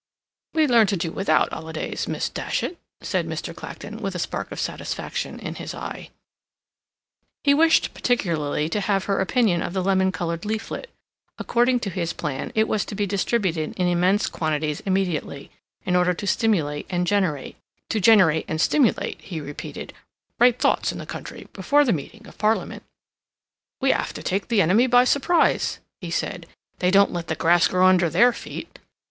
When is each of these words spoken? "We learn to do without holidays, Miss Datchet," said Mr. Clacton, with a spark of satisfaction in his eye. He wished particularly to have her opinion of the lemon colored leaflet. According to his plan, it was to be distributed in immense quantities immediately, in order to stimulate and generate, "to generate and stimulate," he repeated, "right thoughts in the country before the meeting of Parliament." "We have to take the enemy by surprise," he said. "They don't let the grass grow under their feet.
"We 0.55 0.65
learn 0.65 0.87
to 0.87 0.97
do 0.97 1.11
without 1.11 1.53
holidays, 1.53 2.07
Miss 2.07 2.27
Datchet," 2.27 2.79
said 3.01 3.27
Mr. 3.27 3.55
Clacton, 3.55 3.97
with 3.97 4.15
a 4.15 4.17
spark 4.17 4.51
of 4.51 4.59
satisfaction 4.59 5.37
in 5.37 5.53
his 5.61 5.75
eye. 5.75 6.09
He 7.43 7.53
wished 7.53 7.93
particularly 7.93 8.67
to 8.69 8.81
have 8.81 9.03
her 9.03 9.19
opinion 9.19 9.61
of 9.61 9.73
the 9.73 9.83
lemon 9.83 10.11
colored 10.11 10.43
leaflet. 10.43 10.89
According 11.37 11.81
to 11.81 11.91
his 11.91 12.13
plan, 12.13 12.51
it 12.55 12.67
was 12.67 12.83
to 12.85 12.95
be 12.95 13.05
distributed 13.05 13.75
in 13.77 13.85
immense 13.87 14.25
quantities 14.27 14.79
immediately, 14.87 15.51
in 15.85 15.95
order 15.95 16.15
to 16.15 16.25
stimulate 16.25 16.87
and 16.89 17.05
generate, 17.05 17.55
"to 17.89 17.99
generate 17.99 18.45
and 18.47 18.59
stimulate," 18.59 19.21
he 19.21 19.39
repeated, 19.39 19.93
"right 20.39 20.57
thoughts 20.57 20.91
in 20.91 20.97
the 20.97 21.05
country 21.05 21.47
before 21.53 21.85
the 21.85 21.93
meeting 21.93 22.25
of 22.25 22.39
Parliament." 22.39 22.81
"We 23.79 23.91
have 23.91 24.13
to 24.13 24.23
take 24.23 24.47
the 24.47 24.63
enemy 24.63 24.87
by 24.87 25.03
surprise," 25.03 25.77
he 25.99 26.09
said. 26.09 26.47
"They 26.79 26.89
don't 26.89 27.13
let 27.13 27.27
the 27.27 27.35
grass 27.35 27.67
grow 27.67 27.85
under 27.85 28.09
their 28.09 28.33
feet. 28.33 28.79